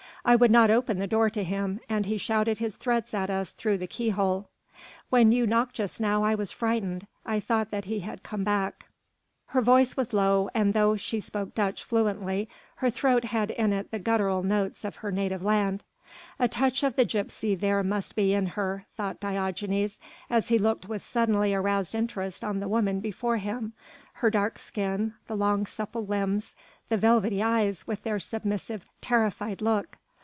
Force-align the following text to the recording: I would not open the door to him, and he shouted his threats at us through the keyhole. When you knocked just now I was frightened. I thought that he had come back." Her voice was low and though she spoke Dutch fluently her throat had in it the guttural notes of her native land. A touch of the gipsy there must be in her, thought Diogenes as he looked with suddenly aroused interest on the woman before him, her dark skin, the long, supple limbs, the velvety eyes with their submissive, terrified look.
I 0.23 0.35
would 0.35 0.51
not 0.51 0.69
open 0.69 0.99
the 0.99 1.07
door 1.07 1.31
to 1.31 1.43
him, 1.43 1.79
and 1.89 2.05
he 2.05 2.15
shouted 2.19 2.59
his 2.59 2.75
threats 2.75 3.11
at 3.15 3.31
us 3.31 3.51
through 3.51 3.79
the 3.79 3.87
keyhole. 3.87 4.49
When 5.09 5.31
you 5.31 5.47
knocked 5.47 5.73
just 5.73 5.99
now 5.99 6.23
I 6.23 6.35
was 6.35 6.51
frightened. 6.51 7.07
I 7.25 7.39
thought 7.39 7.71
that 7.71 7.85
he 7.85 8.01
had 8.01 8.21
come 8.21 8.43
back." 8.43 8.85
Her 9.47 9.63
voice 9.63 9.97
was 9.97 10.13
low 10.13 10.47
and 10.53 10.75
though 10.75 10.95
she 10.95 11.21
spoke 11.21 11.55
Dutch 11.55 11.83
fluently 11.83 12.47
her 12.75 12.91
throat 12.91 13.23
had 13.25 13.49
in 13.49 13.73
it 13.73 13.89
the 13.89 13.97
guttural 13.97 14.43
notes 14.43 14.85
of 14.85 14.97
her 14.97 15.11
native 15.11 15.41
land. 15.41 15.83
A 16.37 16.47
touch 16.47 16.83
of 16.83 16.95
the 16.95 17.03
gipsy 17.03 17.55
there 17.55 17.81
must 17.81 18.15
be 18.15 18.31
in 18.35 18.45
her, 18.45 18.85
thought 18.95 19.19
Diogenes 19.19 19.99
as 20.29 20.49
he 20.49 20.59
looked 20.59 20.87
with 20.87 21.01
suddenly 21.01 21.51
aroused 21.55 21.95
interest 21.95 22.43
on 22.43 22.59
the 22.59 22.67
woman 22.69 22.99
before 22.99 23.37
him, 23.37 23.73
her 24.13 24.29
dark 24.29 24.59
skin, 24.59 25.15
the 25.25 25.35
long, 25.35 25.65
supple 25.65 26.05
limbs, 26.05 26.55
the 26.89 26.97
velvety 26.97 27.41
eyes 27.41 27.87
with 27.87 28.03
their 28.03 28.19
submissive, 28.19 28.85
terrified 29.01 29.63
look. 29.63 29.97